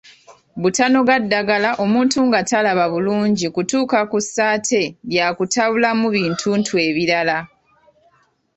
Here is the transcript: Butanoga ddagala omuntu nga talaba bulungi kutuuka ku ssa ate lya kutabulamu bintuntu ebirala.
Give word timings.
Butanoga 0.61 1.15
ddagala 1.23 1.69
omuntu 1.83 2.17
nga 2.27 2.39
talaba 2.49 2.85
bulungi 2.93 3.47
kutuuka 3.55 3.99
ku 4.11 4.17
ssa 4.25 4.43
ate 4.55 4.81
lya 5.11 5.27
kutabulamu 5.37 6.05
bintuntu 6.15 6.71
ebirala. 6.87 7.37